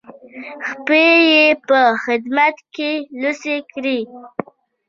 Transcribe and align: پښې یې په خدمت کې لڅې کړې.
پښې 0.85 1.07
یې 1.31 1.45
په 1.67 1.79
خدمت 2.03 2.57
کې 2.75 2.91
لڅې 3.21 3.57
کړې. 3.71 3.99